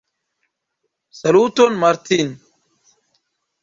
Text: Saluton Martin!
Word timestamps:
Saluton 1.19 1.73
Martin! 1.81 2.27